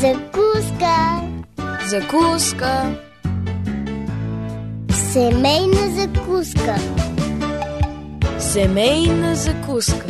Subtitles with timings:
[0.00, 1.20] Закуска.
[1.90, 2.94] Закуска.
[5.12, 6.76] Семейна закуска.
[8.38, 10.06] Семейна закуска.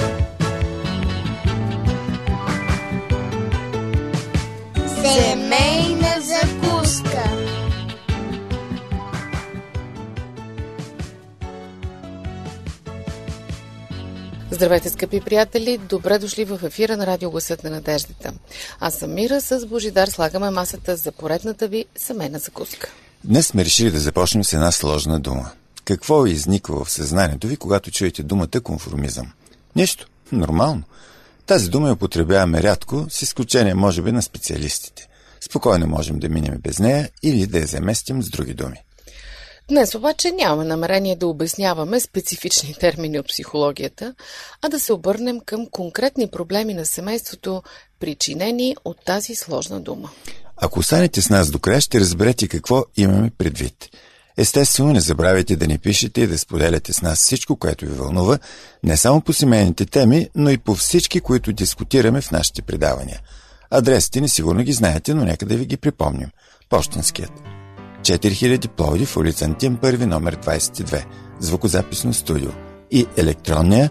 [5.02, 5.99] Семейна
[14.60, 15.78] Здравейте, скъпи приятели!
[15.78, 18.32] Добре дошли в ефира на Радио Гласът на надеждата.
[18.80, 22.88] Аз съм Мира, с Божидар слагаме масата за поредната ви семейна закуска.
[23.24, 25.50] Днес сме решили да започнем с една сложна дума.
[25.84, 29.32] Какво е изниква в съзнанието ви, когато чуете думата конформизъм?
[29.76, 30.06] Нищо.
[30.32, 30.82] Нормално.
[31.46, 35.08] Тази дума я употребяваме рядко, с изключение, може би, на специалистите.
[35.40, 38.76] Спокойно можем да минем без нея или да я заместим с други думи.
[39.70, 44.14] Днес обаче нямаме намерение да обясняваме специфични термини от психологията,
[44.62, 47.62] а да се обърнем към конкретни проблеми на семейството,
[48.00, 50.10] причинени от тази сложна дума.
[50.56, 53.88] Ако останете с нас до края, ще разберете какво имаме предвид.
[54.36, 58.38] Естествено, не забравяйте да ни пишете и да споделяте с нас всичко, което ви вълнува,
[58.84, 63.20] не само по семейните теми, но и по всички, които дискутираме в нашите предавания.
[63.70, 66.30] Адресите ни сигурно ги знаете, но нека да ви ги припомним.
[66.68, 67.59] Пощенският.
[68.02, 71.04] 4000 Пловдив, улица Антим, първи номер 22,
[71.40, 72.50] звукозаписно студио
[72.90, 73.90] и електронния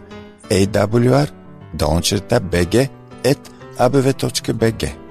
[0.50, 1.30] awr
[1.74, 2.90] долнчерта bg
[3.24, 3.40] at
[3.78, 5.09] abv.bg.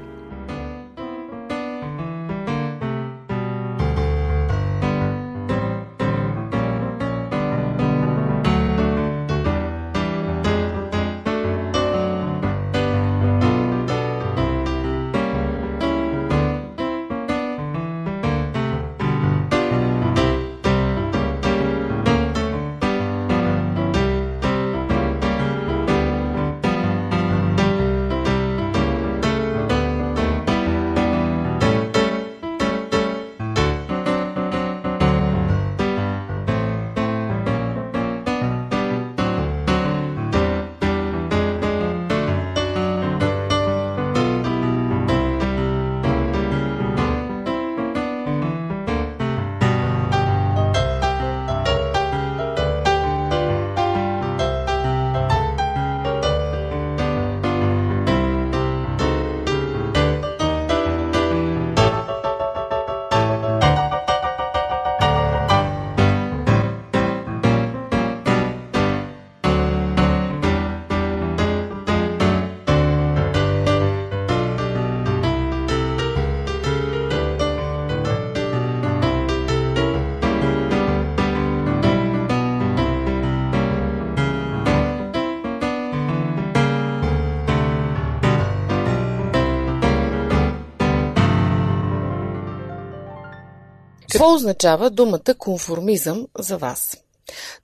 [94.19, 96.97] Какво означава думата конформизъм за вас?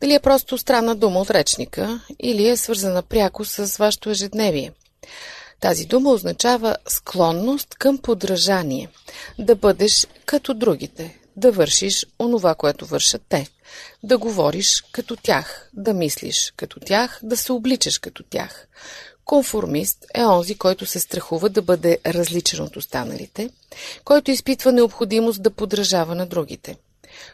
[0.01, 4.73] Дали е просто странна дума от речника или е свързана пряко с вашето ежедневие?
[5.61, 8.89] Тази дума означава склонност към подражание,
[9.39, 13.49] да бъдеш като другите, да вършиш онова, което вършат те,
[14.03, 18.69] да говориш като тях, да мислиш като тях, да се обличаш като тях.
[19.25, 23.51] Конформист е онзи, който се страхува да бъде различен от останалите,
[24.05, 26.77] който изпитва необходимост да подражава на другите.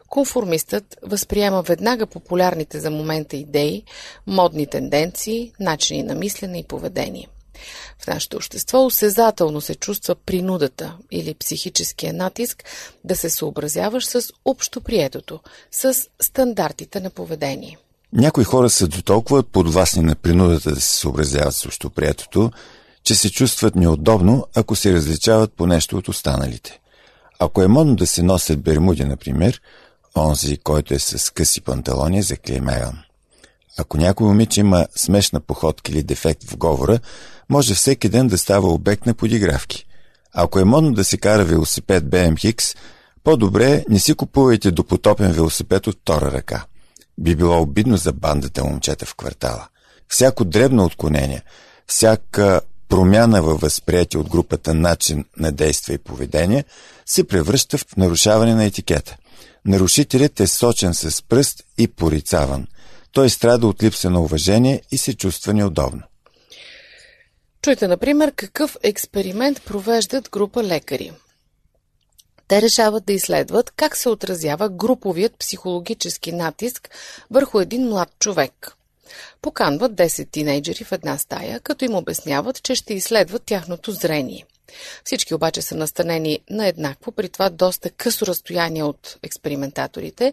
[0.09, 3.85] Конформистът възприема веднага популярните за момента идеи,
[4.27, 7.29] модни тенденции, начини на мислене и поведение.
[7.99, 12.65] В нашето общество осезателно се чувства принудата или психическия натиск
[13.05, 15.41] да се съобразяваш с общоприетото,
[15.71, 17.79] с стандартите на поведение.
[18.13, 22.51] Някои хора са до толкова подвластни на принудата да се съобразяват с общоприетото,
[23.05, 26.81] че се чувстват неудобно, ако се различават по нещо от останалите.
[27.39, 29.61] Ако е модно да се носят бермуди, например,
[30.17, 32.99] онзи, който е с къси панталони, е заклеймяван.
[33.79, 36.99] Ако някой момиче има смешна походка или дефект в говора,
[37.49, 39.87] може всеки ден да става обект на подигравки.
[40.33, 42.77] Ако е модно да се кара велосипед BMX,
[43.25, 46.65] по-добре не си купувайте допотопен велосипед от втора ръка.
[47.21, 49.69] Би било обидно за бандата момчета в квартала.
[50.09, 51.43] Всяко дребно отклонение,
[51.87, 56.65] всяка промяна във възприятие от групата начин на действие и поведение
[57.07, 59.17] се превръща в нарушаване на етикета.
[59.65, 62.67] Нарушителят е сочен с пръст и порицаван.
[63.13, 66.03] Той страда от липса на уважение и се чувства неудобно.
[67.63, 71.13] Чуйте, например, какъв експеримент провеждат група лекари.
[72.51, 76.91] Те решават да изследват как се отразява груповият психологически натиск
[77.31, 78.77] върху един млад човек.
[79.43, 84.45] Поканват 10 тинейджери в една стая, като им обясняват, че ще изследват тяхното зрение.
[85.05, 90.33] Всички обаче са настанени на еднакво, при това доста късо разстояние от експериментаторите,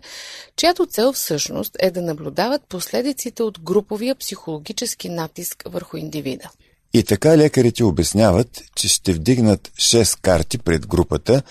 [0.56, 6.50] чиято цел всъщност е да наблюдават последиците от груповия психологически натиск върху индивида.
[6.94, 11.44] И така лекарите обясняват, че ще вдигнат 6 карти пред групата.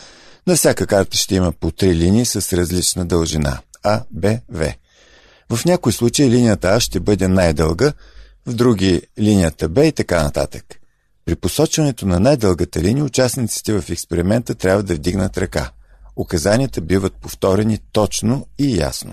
[0.47, 4.73] На всяка карта ще има по 3 линии с различна дължина А, Б, В.
[5.51, 7.93] В някои случаи линията А ще бъде най-дълга,
[8.47, 10.65] в други линията Б и така нататък.
[11.25, 15.71] При посочването на най-дългата линия участниците в експеримента трябва да вдигнат ръка.
[16.17, 19.13] Указанията биват повторени точно и ясно.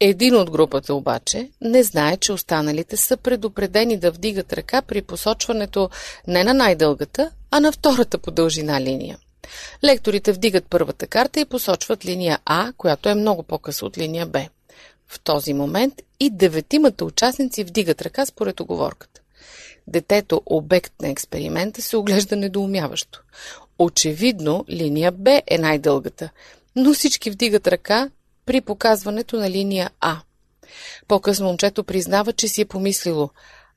[0.00, 5.90] Един от групата обаче не знае, че останалите са предупредени да вдигат ръка при посочването
[6.26, 9.18] не на най-дългата, а на втората по дължина линия.
[9.84, 14.48] Лекторите вдигат първата карта и посочват линия А, която е много по-къса от линия Б.
[15.06, 19.20] В този момент и деветимата участници вдигат ръка според оговорката.
[19.86, 23.22] Детето, обект на експеримента, се оглежда недоумяващо.
[23.78, 26.30] Очевидно, линия Б е най-дългата,
[26.76, 28.10] но всички вдигат ръка
[28.46, 30.20] при показването на линия А.
[31.08, 33.30] По-късно момчето признава, че си е помислило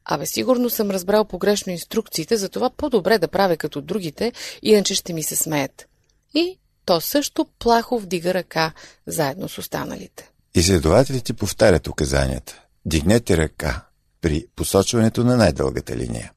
[0.05, 5.23] Абе, сигурно съм разбрал погрешно инструкциите, затова по-добре да правя като другите, иначе ще ми
[5.23, 5.85] се смеят.
[6.33, 8.73] И то също плахо вдига ръка,
[9.07, 10.31] заедно с останалите.
[10.55, 12.61] Изследователите повтарят указанията.
[12.85, 13.85] Дигнете ръка
[14.21, 16.31] при посочването на най-дългата линия.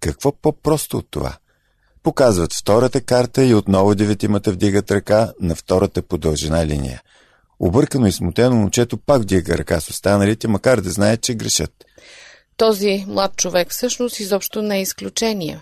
[0.00, 1.36] Какво по-просто от това?
[2.02, 7.02] Показват втората карта и отново деветимата вдигат ръка на втората по дължина линия.
[7.58, 11.84] Объркано и смутено момчето пак вдига ръка с останалите, макар да знае, че грешат.
[12.60, 15.60] Този млад човек всъщност изобщо не е изключение.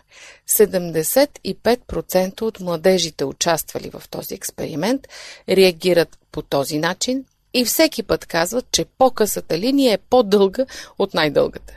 [0.50, 5.08] 75% от младежите, участвали в този експеримент,
[5.48, 7.24] реагират по този начин
[7.54, 10.66] и всеки път казват, че по-късата линия е по-дълга
[10.98, 11.74] от най-дългата.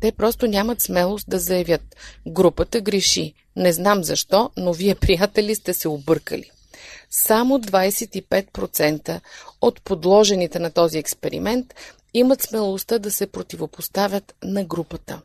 [0.00, 1.96] Те просто нямат смелост да заявят.
[2.26, 3.34] Групата греши.
[3.56, 6.50] Не знам защо, но вие, приятели, сте се объркали.
[7.10, 9.20] Само 25%
[9.60, 11.74] от подложените на този експеримент
[12.14, 15.20] имат смелостта да се противопоставят на групата.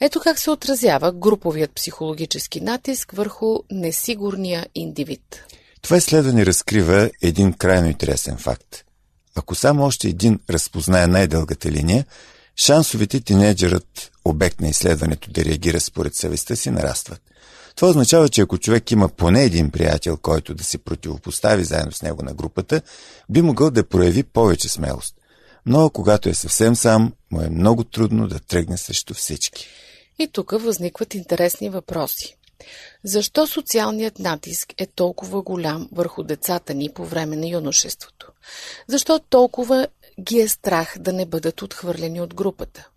[0.00, 5.44] Ето как се отразява груповият психологически натиск върху несигурния индивид.
[5.82, 8.84] Това изследване разкрива един крайно интересен факт.
[9.34, 12.06] Ако само още един разпознае най-дългата линия,
[12.56, 17.20] шансовете тинейджерът, обект на изследването да реагира според съвестта си, нарастват.
[17.76, 22.02] Това означава, че ако човек има поне един приятел, който да се противопостави заедно с
[22.02, 22.82] него на групата,
[23.28, 25.14] би могъл да прояви повече смелост.
[25.66, 29.68] Но когато е съвсем сам, му е много трудно да тръгне срещу всички.
[30.18, 32.36] И тук възникват интересни въпроси.
[33.04, 38.32] Защо социалният натиск е толкова голям върху децата ни по време на юношеството?
[38.86, 39.88] Защо толкова
[40.20, 42.88] ги е страх да не бъдат отхвърлени от групата?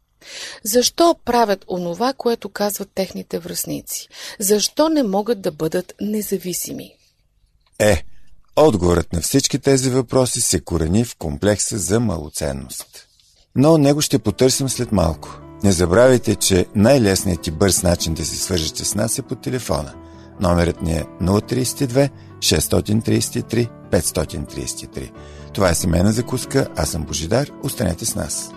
[0.64, 4.08] Защо правят онова, което казват техните връзници?
[4.40, 6.96] Защо не могат да бъдат независими?
[7.80, 8.04] Е,
[8.56, 13.08] отговорът на всички тези въпроси се корени в комплекса за малоценност.
[13.56, 15.40] Но него ще потърсим след малко.
[15.64, 19.94] Не забравяйте, че най-лесният и бърз начин да се свържете с нас е по телефона.
[20.40, 22.10] Номерът ни е 032
[22.40, 25.12] 633 533.
[25.54, 28.52] Това е семейна закуска, аз съм Божидар, останете с нас.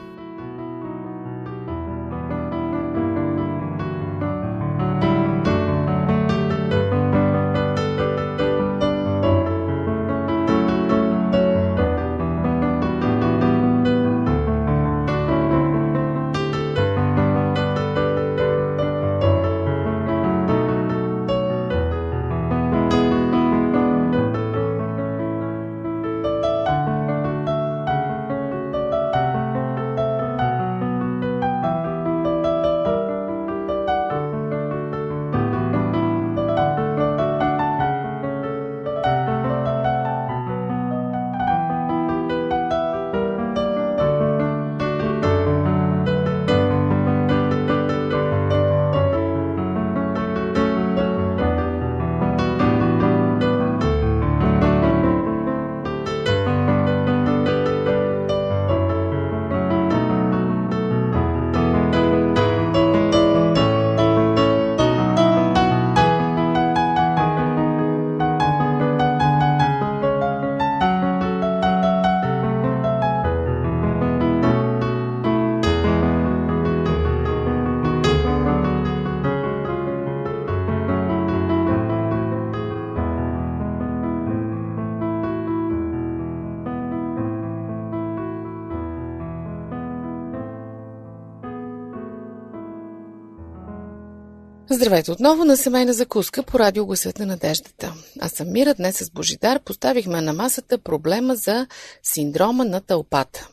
[94.70, 97.94] Здравейте отново на семейна закуска по радио Гласът на надеждата.
[98.20, 101.66] Аз съм Мира, днес с Божидар поставихме на масата проблема за
[102.02, 103.48] синдрома на тълпата.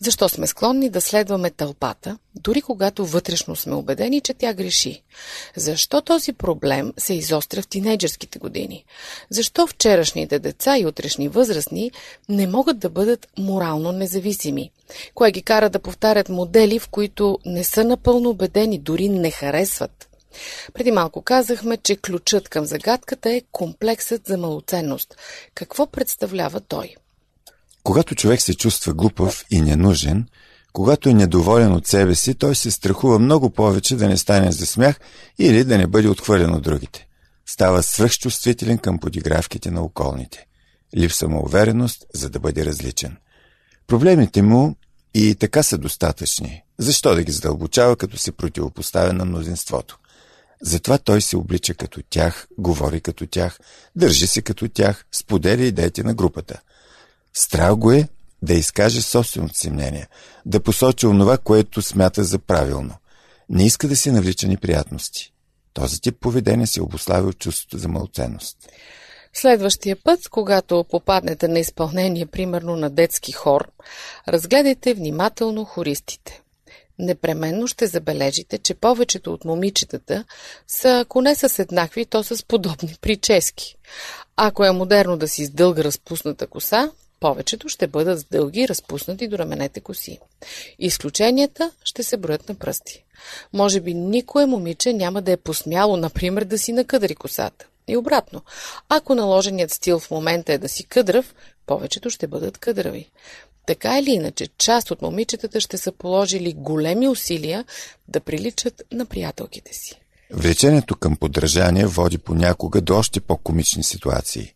[0.00, 5.02] Защо сме склонни да следваме тълпата, дори когато вътрешно сме убедени, че тя греши?
[5.56, 8.84] Защо този проблем се изостря в тинейджерските години?
[9.30, 11.90] Защо вчерашните деца и утрешни възрастни
[12.28, 14.70] не могат да бъдат морално независими?
[15.14, 20.09] Кое ги кара да повтарят модели, в които не са напълно убедени, дори не харесват?
[20.74, 25.16] Преди малко казахме, че ключът към загадката е комплексът за малоценност.
[25.54, 26.94] Какво представлява той?
[27.82, 30.26] Когато човек се чувства глупав и ненужен,
[30.72, 34.66] когато е недоволен от себе си, той се страхува много повече да не стане за
[34.66, 35.00] смях
[35.38, 37.06] или да не бъде отхвърлен от другите.
[37.46, 40.46] Става свръхчувствителен към подигравките на околните.
[40.96, 43.16] Липса му увереност, за да бъде различен.
[43.86, 44.76] Проблемите му
[45.14, 46.62] и така са достатъчни.
[46.78, 49.98] Защо да ги задълбочава, като се противопоставя на мнозинството?
[50.62, 53.58] Затова той се облича като тях, говори като тях,
[53.96, 56.60] държи се като тях, споделя идеите на групата.
[57.34, 58.08] Страх го е
[58.42, 60.08] да изкаже собственото си мнение,
[60.46, 62.94] да посочи онова, което смята за правилно.
[63.48, 65.32] Не иска да си навлича неприятности.
[65.72, 68.56] Този тип поведение се обославя от чувството за малоценност.
[69.32, 73.70] Следващия път, когато попаднете на изпълнение, примерно на детски хор,
[74.28, 76.42] разгледайте внимателно хористите
[77.00, 80.24] непременно ще забележите, че повечето от момичетата
[80.68, 83.76] са, ако не с еднакви, то с подобни прически.
[84.36, 86.90] Ако е модерно да си с дълга разпусната коса,
[87.20, 90.18] повечето ще бъдат с дълги разпуснати до раменете коси.
[90.78, 93.04] Изключенията ще се броят на пръсти.
[93.52, 97.66] Може би никое момиче няма да е посмяло, например, да си накъдри косата.
[97.88, 98.42] И обратно,
[98.88, 101.34] ако наложеният стил в момента е да си къдрав,
[101.66, 103.10] повечето ще бъдат къдрави.
[103.66, 107.64] Така или иначе, част от момичетата ще са положили големи усилия
[108.08, 110.00] да приличат на приятелките си.
[110.32, 114.52] Влечението към подражание води понякога до още по-комични ситуации.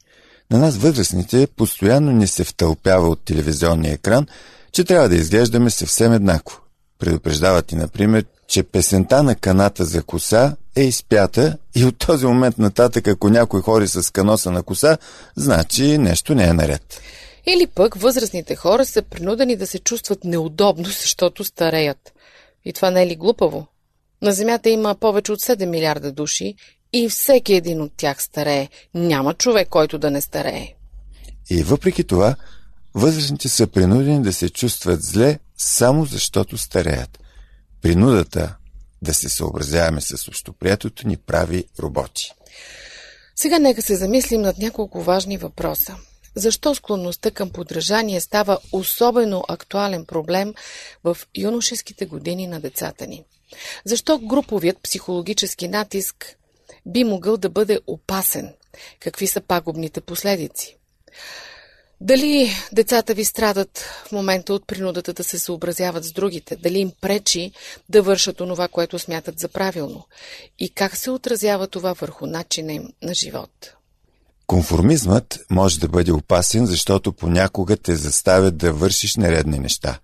[0.51, 4.27] На нас възрастните постоянно ни се втълпява от телевизионния екран,
[4.73, 6.61] че трябва да изглеждаме съвсем еднакво.
[6.99, 12.59] Предупреждават и, например, че песента на каната за коса е изпята и от този момент
[12.59, 14.99] нататък, ако някой хори с каноса на коса,
[15.37, 17.01] значи нещо не е наред.
[17.47, 22.13] Или пък възрастните хора са принудени да се чувстват неудобно, защото стареят.
[22.65, 23.67] И това не е ли глупаво?
[24.23, 26.55] На Земята има повече от 7 милиарда души
[26.93, 28.69] и всеки един от тях старее.
[28.95, 30.75] Няма човек, който да не старее.
[31.51, 32.37] И въпреки това,
[32.95, 37.19] възрастните са принудени да се чувстват зле, само защото стареят.
[37.83, 38.57] Принудата
[39.03, 42.31] да се съобразяваме с общоприятото ни прави роботи.
[43.37, 45.97] Сега нека се замислим над няколко важни въпроса.
[46.35, 50.55] Защо склонността към подражание става особено актуален проблем
[51.05, 53.25] в юношеските години на децата ни?
[53.85, 56.37] Защо груповият психологически натиск
[56.87, 58.53] би могъл да бъде опасен?
[59.01, 60.77] Какви са пагубните последици?
[62.01, 66.57] Дали децата ви страдат в момента от принудата да се съобразяват с другите?
[66.57, 67.53] Дали им пречи
[67.89, 70.07] да вършат онова, което смятат за правилно?
[70.59, 73.75] И как се отразява това върху начина им на живот?
[74.47, 79.99] Конформизмът може да бъде опасен, защото понякога те заставят да вършиш нередни неща.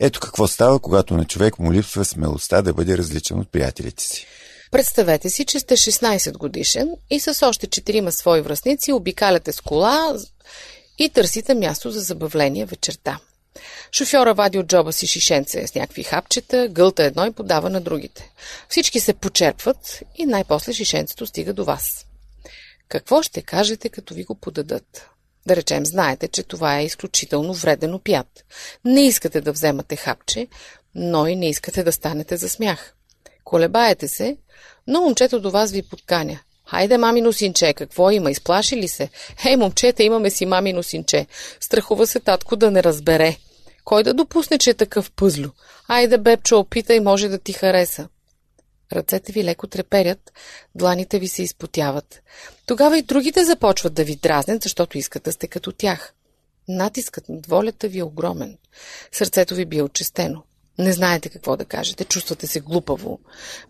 [0.00, 4.26] Ето какво става, когато на човек му липсва смелостта да бъде различен от приятелите си.
[4.70, 10.14] Представете си, че сте 16 годишен и с още четирима свои връзници обикаляте с кола
[10.98, 13.18] и търсите място за забавление вечерта.
[13.92, 18.30] Шофьора вади от джоба си шишенце с някакви хапчета, гълта едно и подава на другите.
[18.68, 22.06] Всички се почерпват и най-после шишенцето стига до вас.
[22.90, 25.08] Какво ще кажете, като ви го подадат?
[25.46, 28.44] Да речем, знаете, че това е изключително вреден опят.
[28.84, 30.48] Не искате да вземате хапче,
[30.94, 32.94] но и не искате да станете за смях.
[33.44, 34.36] Колебаете се,
[34.86, 36.40] но момчето до вас ви подканя.
[36.66, 38.30] Хайде, мамино синче, какво има?
[38.30, 39.08] Изплаши ли се?
[39.40, 41.26] Хей, момчета, имаме си мамино синче.
[41.60, 43.36] Страхува се татко да не разбере.
[43.84, 45.48] Кой да допусне, че е такъв пъзлю?
[45.88, 48.08] Айде, бебчо, опитай, може да ти хареса.
[48.92, 50.32] Ръцете ви леко треперят,
[50.74, 52.22] дланите ви се изпотяват.
[52.70, 56.14] Тогава и другите започват да ви дразнят, защото искат да сте като тях.
[56.68, 58.58] Натискът над волята ви е огромен.
[59.12, 60.42] Сърцето ви бие очистено.
[60.78, 63.20] Не знаете какво да кажете, чувствате се глупаво.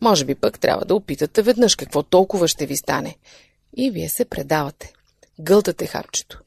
[0.01, 3.17] Може би пък трябва да опитате веднъж какво толкова ще ви стане.
[3.77, 4.93] И вие се предавате.
[5.41, 6.39] Гълтате хапчето.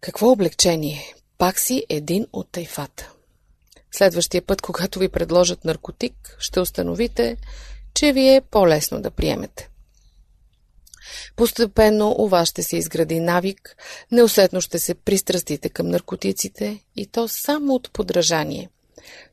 [0.00, 1.14] Какво облегчение!
[1.38, 3.12] Пак си един от тайфата.
[3.92, 7.36] Следващия път, когато ви предложат наркотик, ще установите,
[7.94, 9.68] че ви е по-лесно да приемете.
[11.36, 13.76] Постепенно у вас ще се изгради навик,
[14.12, 18.68] неусетно ще се пристрастите към наркотиците и то само от подражание.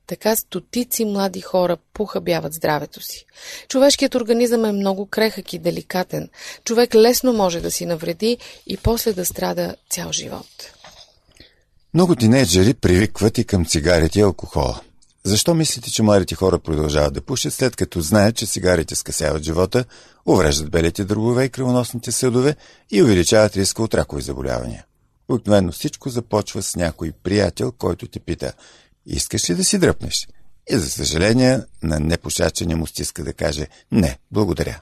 [0.08, 3.26] Така стотици млади хора похабяват здравето си.
[3.68, 6.30] Човешкият организъм е много крехък и деликатен.
[6.64, 8.38] Човек лесно може да си навреди
[8.68, 10.48] и после да страда цял живот.
[11.94, 14.82] Много тинейджери привикват и към цигарите и алкохола.
[15.24, 19.86] Защо мислите, че младите хора продължават да пушат, след като знаят, че цигарите скъсяват живота,
[20.26, 22.56] увреждат белите дробове и кръвоносните съдове
[22.92, 24.86] и увеличават риска от ракови заболявания?
[25.30, 28.54] Обикновено всичко започва с някой приятел, който ти пита
[29.06, 30.28] «Искаш ли да си дръпнеш?»
[30.70, 34.82] И за съжаление, на непушача не му стиска да каже «Не, благодаря».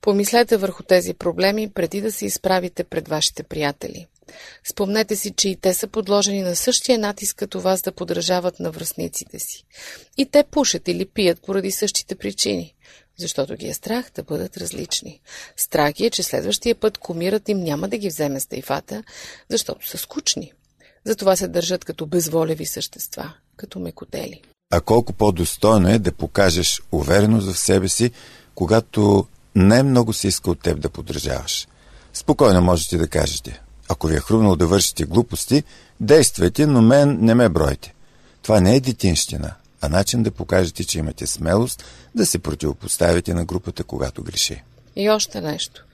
[0.00, 4.06] Помислете върху тези проблеми преди да се изправите пред вашите приятели.
[4.64, 8.70] Спомнете си, че и те са подложени на същия натиск като вас да подражават на
[8.70, 9.64] връзниците си.
[10.16, 12.74] И те пушат или пият поради същите причини,
[13.16, 15.20] защото ги е страх да бъдат различни.
[15.56, 19.02] Страх ги е, че следващия път комирът им няма да ги вземе с тайфата,
[19.48, 20.52] защото са скучни.
[21.04, 24.42] Затова се държат като безволеви същества, като мекотели.
[24.70, 28.10] А колко по-достойно е да покажеш увереност в себе си,
[28.54, 31.68] когато най-много се иска от теб да подражаваш.
[32.12, 33.62] Спокойно можете да кажете.
[33.88, 35.64] Ако ви е хрумнало да вършите глупости,
[36.00, 37.94] действайте, но мен не ме бройте.
[38.42, 43.44] Това не е детинщина, а начин да покажете, че имате смелост да се противопоставите на
[43.44, 44.62] групата, когато греши.
[44.96, 45.84] И още нещо.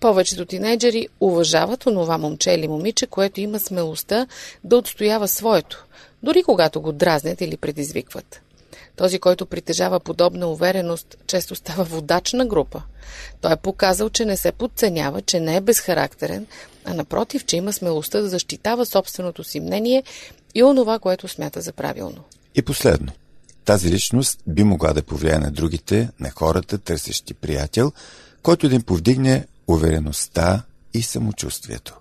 [0.00, 4.26] Повечето тинейджери уважават онова момче или момиче, което има смелостта
[4.64, 5.86] да отстоява своето,
[6.22, 8.40] дори когато го дразнят или предизвикват.
[8.96, 12.82] Този, който притежава подобна увереност, често става водач на група.
[13.40, 16.46] Той е показал, че не се подценява, че не е безхарактерен,
[16.84, 20.02] а напротив, че има смелостта да защитава собственото си мнение
[20.54, 22.24] и онова, което смята за правилно.
[22.54, 23.12] И последно.
[23.64, 27.92] Тази личност би могла да повлияе на другите, на хората, търсещи приятел,
[28.42, 30.62] който да им повдигне увереността
[30.94, 31.94] и самочувствието.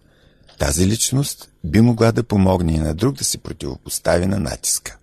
[0.60, 4.98] Тази личност би могла да помогне и на друг да се противопостави на натиска.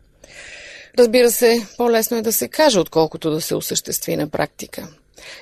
[0.99, 4.89] Разбира се, по-лесно е да се каже, отколкото да се осъществи на практика.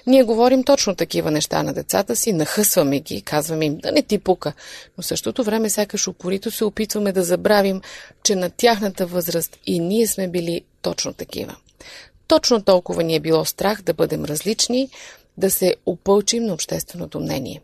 [0.07, 4.19] Ние говорим точно такива неща на децата си, нахъсваме ги, казваме им да не ти
[4.19, 4.53] пука,
[4.99, 7.81] но същото време сякаш упорито се опитваме да забравим,
[8.23, 11.57] че на тяхната възраст и ние сме били точно такива.
[12.27, 14.91] Точно толкова ни е било страх да бъдем различни,
[15.37, 17.61] да се опълчим на общественото мнение.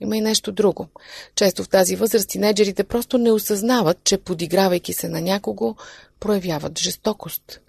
[0.00, 0.88] Има и нещо друго.
[1.34, 5.74] Често в тази възраст тинеджерите просто не осъзнават, че подигравайки се на някого,
[6.20, 7.60] проявяват жестокост.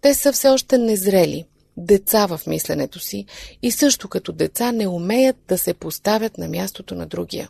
[0.00, 1.44] Те са все още незрели,
[1.80, 3.24] деца в мисленето си
[3.62, 7.48] и също като деца не умеят да се поставят на мястото на другия.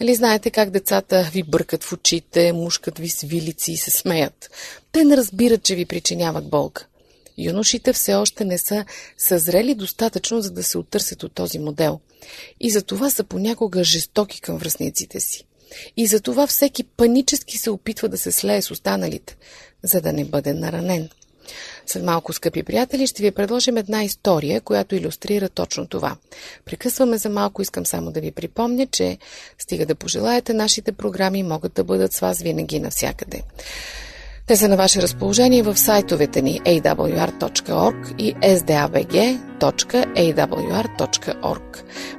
[0.00, 4.50] Нали знаете как децата ви бъркат в очите, мушкат ви с вилици и се смеят?
[4.92, 6.86] Те не разбират, че ви причиняват болка.
[7.38, 8.84] Юношите все още не са
[9.18, 12.00] съзрели достатъчно, за да се оттърсят от този модел.
[12.60, 15.44] И за това са понякога жестоки към връзниците си.
[15.96, 19.36] И за това всеки панически се опитва да се слее с останалите,
[19.82, 21.08] за да не бъде наранен.
[21.92, 26.16] След малко, скъпи приятели, ще ви предложим една история, която иллюстрира точно това.
[26.64, 29.18] Прекъсваме за малко, искам само да ви припомня, че
[29.58, 33.42] стига да пожелаете, нашите програми могат да бъдат с вас винаги навсякъде.
[34.46, 39.42] Те са на ваше разположение в сайтовете ни awr.org и sdabg.awr.org.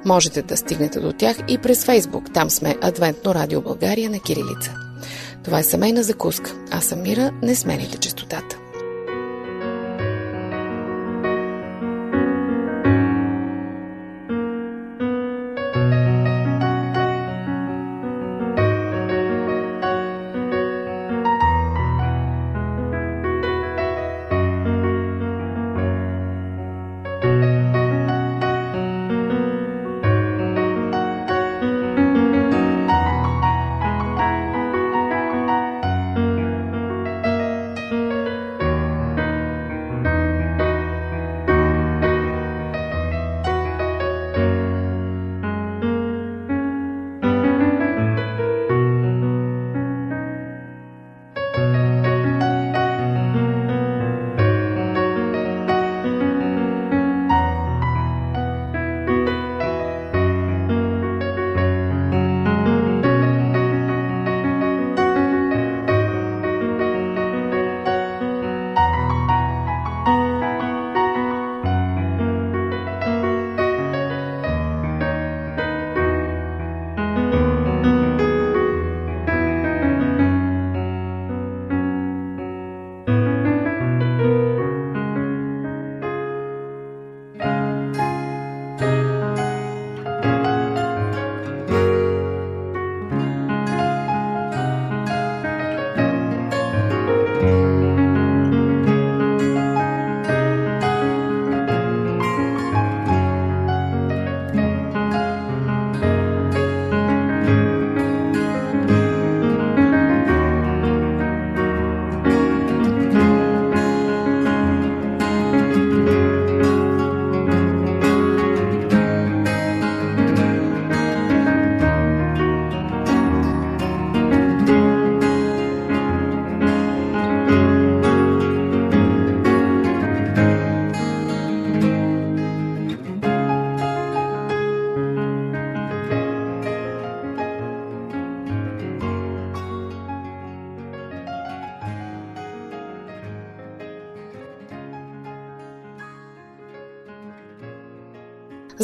[0.05, 2.33] Можете да стигнете до тях и през Фейсбук.
[2.33, 4.75] Там сме Адвентно радио България на Кирилица.
[5.43, 6.55] Това е семейна закуска.
[6.71, 8.62] Аз съм Мира, не смените частотата.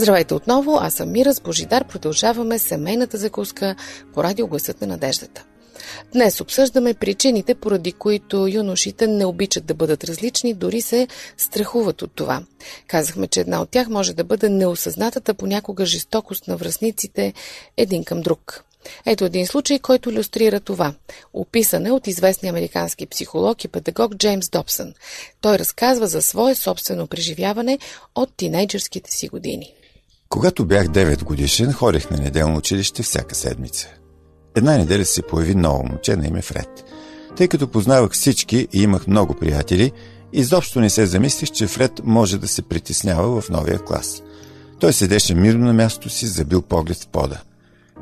[0.10, 1.88] Здравейте отново, аз съм Мира с Божидар.
[1.88, 3.76] Продължаваме семейната закуска
[4.13, 5.45] по радио Гласът на надеждата.
[6.13, 12.12] Днес обсъждаме причините, поради които юношите не обичат да бъдат различни, дори се страхуват от
[12.15, 12.43] това.
[12.88, 17.34] Казахме, че една от тях може да бъде неосъзнатата понякога жестокост на връзниците
[17.78, 18.63] един към друг.
[19.06, 20.93] Ето един случай, който иллюстрира това.
[21.34, 24.93] Описан е от известния американски психолог и педагог Джеймс Добсън.
[25.41, 27.80] Той разказва за свое собствено преживяване
[28.15, 29.74] от тинейджърските си години.
[30.30, 33.88] Когато бях 9 годишен, ходех на неделно училище всяка седмица.
[34.56, 36.86] Една неделя се появи ново момче на име Фред.
[37.38, 39.92] Тъй като познавах всички и имах много приятели,
[40.34, 44.24] изобщо не се замислих, че Фред може да се притеснява в новия клас.
[44.80, 47.42] Той седеше мирно на мястото си, забил поглед в пода.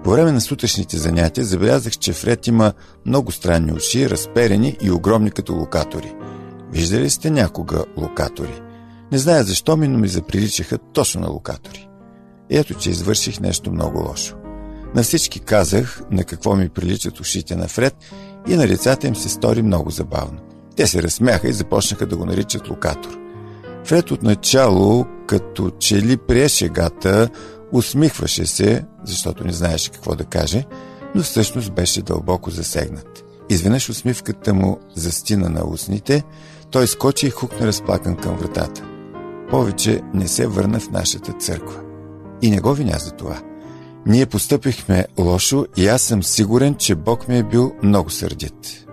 [0.04, 2.74] По време на сутрешните занятия забелязах, че Фред има
[3.06, 6.13] много странни уши, разперени и огромни като локатори.
[6.72, 8.62] Виждали сте някога локатори?
[9.12, 11.87] Не зная защо ми, но ми заприличаха точно на локатори.
[12.50, 14.36] Ето, че извърших нещо много лошо.
[14.96, 17.96] На всички казах на какво ми приличат ушите на Фред
[18.48, 20.40] и на лицата им се стори много забавно.
[20.76, 23.18] Те се разсмяха и започнаха да го наричат локатор.
[23.86, 27.30] Фред отначало, като че ли прие шегата,
[27.72, 30.66] усмихваше се, защото не знаеше какво да каже,
[31.16, 33.24] но всъщност беше дълбоко засегнат.
[33.50, 36.24] Изведнъж усмивката му застина на устните,
[36.72, 38.84] той скочи и хукна разплакан към вратата.
[39.50, 41.87] Повече не се върна в нашата църква.
[42.41, 43.41] И не го виня за това.
[44.06, 48.86] Ние постъпихме лошо и аз съм сигурен, че Бог ми е бил много сърдит.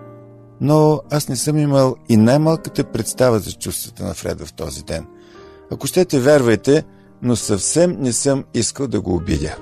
[0.61, 5.05] Но аз не съм имал и най-малката представа за чувствата на Фреда в този ден.
[5.71, 6.83] Ако щете, вярвайте,
[7.21, 9.55] но съвсем не съм искал да го обидя.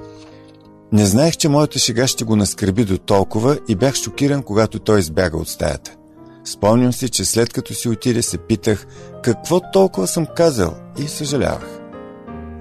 [0.91, 4.99] Не знаех, че моята шега ще го наскърби до толкова и бях шокиран, когато той
[4.99, 5.95] избяга от стаята.
[6.45, 8.87] Спомням си, че след като си отиде, се питах
[9.23, 11.72] какво толкова съм казал и съжалявах.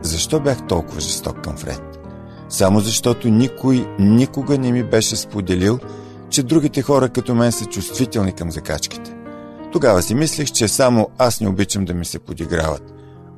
[0.03, 1.83] Защо бях толкова жесток към Фред?
[2.49, 5.79] Само защото никой никога не ми беше споделил,
[6.31, 9.15] че другите хора като мен са чувствителни към закачките.
[9.73, 12.83] Тогава си мислех, че само аз не обичам да ми се подиграват.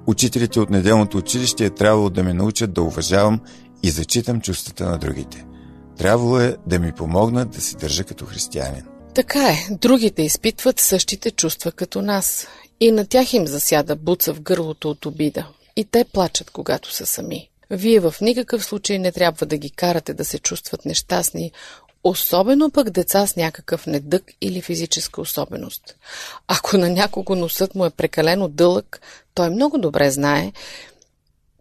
[0.06, 3.40] Учителите от неделното училище е трябвало да ме научат да уважавам
[3.82, 5.46] и зачитам чувствата на другите.
[5.98, 8.82] Трябвало е да ми помогнат да се държа като християнин.
[9.14, 12.46] Така е, другите изпитват същите чувства като нас.
[12.80, 15.46] И на тях им засяда буца в гърлото от обида.
[15.76, 17.50] И те плачат, когато са сами.
[17.70, 21.52] Вие в никакъв случай не трябва да ги карате да се чувстват нещастни,
[22.04, 25.96] особено пък деца с някакъв недък или физическа особеност.
[26.48, 29.00] Ако на някого носът му е прекалено дълъг,
[29.34, 30.52] той много добре знае,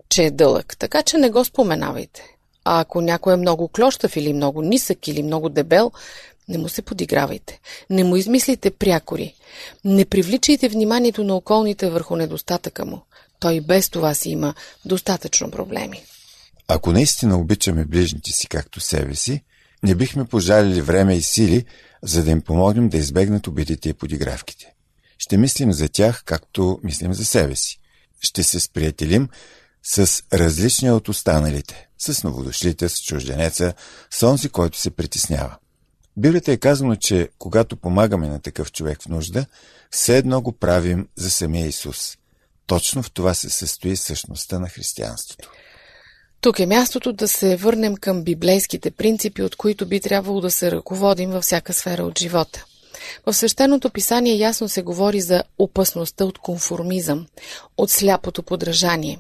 [0.10, 2.36] че е дълъг, така че не го споменавайте.
[2.65, 5.91] А ако някой е много клощав или много нисък или много дебел,
[6.47, 7.60] не му се подигравайте.
[7.89, 9.36] Не му измислите прякори.
[9.86, 13.02] Не привличайте вниманието на околните върху недостатъка му.
[13.43, 14.53] Той без това си има
[14.86, 16.03] достатъчно проблеми.
[16.67, 19.43] Ако наистина обичаме ближните си както себе си,
[19.84, 21.65] не бихме пожалили време и сили,
[22.03, 24.73] за да им помогнем да избегнат обидите и подигравките.
[25.17, 27.79] Ще мислим за тях, както мислим за себе си.
[28.21, 29.29] Ще се сприятелим
[29.84, 33.73] с различния от останалите, с новодошлите, с чужденеца,
[34.12, 35.56] с онзи, който се притеснява.
[36.17, 39.45] Библията е казано, че когато помагаме на такъв човек в нужда,
[39.91, 42.17] все едно го правим за самия Исус.
[42.67, 45.52] Точно в това се състои същността на християнството.
[46.41, 50.71] Тук е мястото да се върнем към библейските принципи, от които би трябвало да се
[50.71, 52.65] ръководим във всяка сфера от живота.
[53.26, 57.28] В свещеното писание ясно се говори за опасността от конформизъм,
[57.78, 59.19] от сляпото подражание.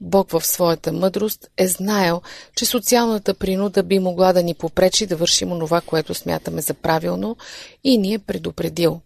[0.00, 2.22] Бог в своята мъдрост е знаел,
[2.56, 7.36] че социалната принуда би могла да ни попречи да вършим онова, което смятаме за правилно
[7.84, 9.00] и ни е предупредил.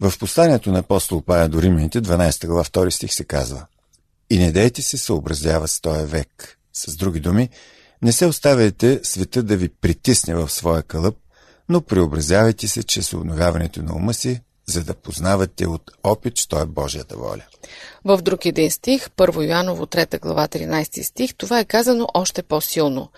[0.00, 3.66] В посланието на апостол Пая до Римляните, 12 глава 2 стих се казва
[4.30, 6.58] И не дейте се съобразява с този век.
[6.72, 7.48] С други думи,
[8.02, 11.16] не се оставяйте света да ви притисне в своя кълъп,
[11.68, 16.66] но преобразявайте се чрез обновяването на ума си, за да познавате от опит, що е
[16.66, 17.42] Божията воля.
[18.04, 23.08] В друг един стих, 1 Йоаново 3 глава 13 стих, това е казано още по-силно.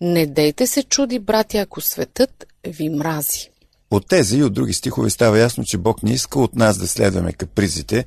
[0.00, 3.50] Не дейте се чуди, брати, ако светът ви мрази.
[3.90, 6.88] От тези и от други стихове става ясно, че Бог не иска от нас да
[6.88, 8.04] следваме капризите,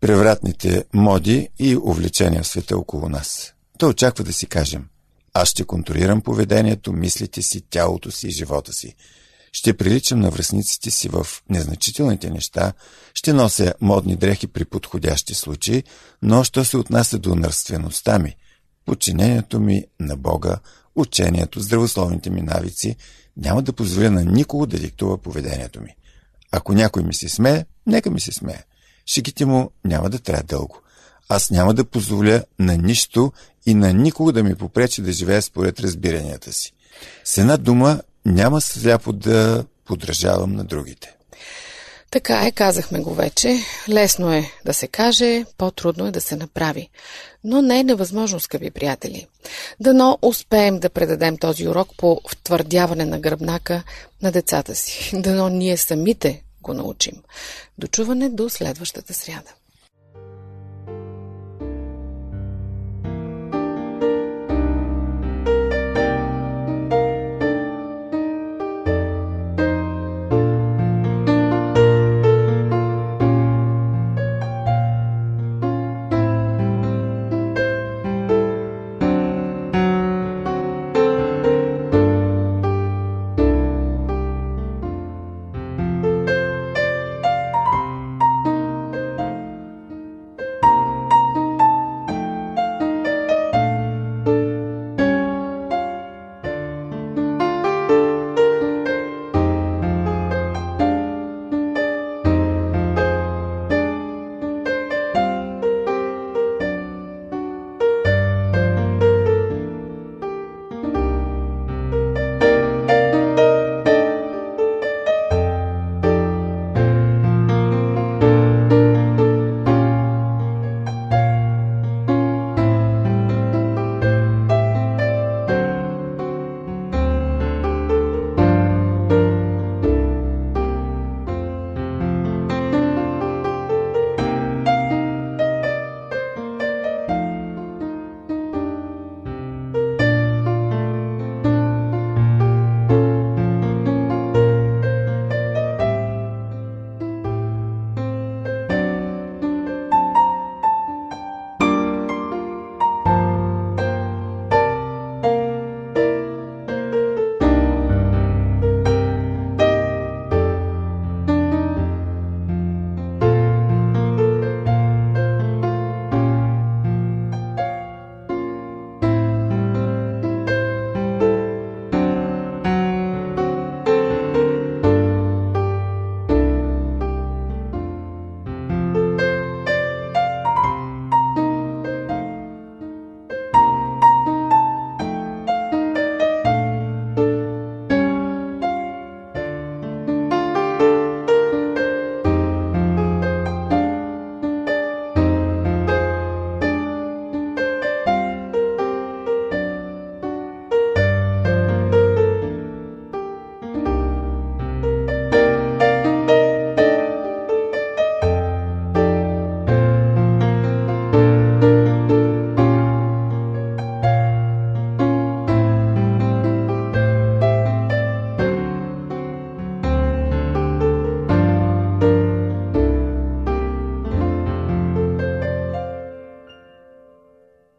[0.00, 3.54] превратните моди и увлечения в света около нас.
[3.78, 4.84] Той очаква да си кажем–
[5.38, 8.94] аз ще контролирам поведението, мислите си, тялото си и живота си.
[9.52, 12.72] Ще приличам на връзниците си в незначителните неща,
[13.14, 15.84] ще нося модни дрехи при подходящи случаи,
[16.22, 18.36] но що се отнася до нърствеността ми,
[18.86, 20.58] подчинението ми на Бога,
[20.96, 22.96] учението, здравословните ми навици,
[23.36, 25.96] няма да позволя на никого да диктува поведението ми.
[26.50, 28.62] Ако някой ми се смее, нека ми се смее.
[29.06, 30.80] Шиките му няма да трябва дълго.
[31.28, 33.32] аз няма да позволя на нищо
[33.66, 36.72] и на никого да ми попречи да живея според разбиранията си.
[37.24, 41.15] С една дума няма сляпо да подражавам на другите.
[42.10, 43.58] Така е, казахме го вече.
[43.88, 46.90] Лесно е да се каже, по-трудно е да се направи.
[47.44, 49.26] Но не е невъзможно, скъпи приятели.
[49.80, 53.82] Дано успеем да предадем този урок по втвърдяване на гръбнака
[54.22, 55.10] на децата си.
[55.20, 57.14] Дано ние самите го научим.
[57.78, 59.50] Дочуване до следващата сряда.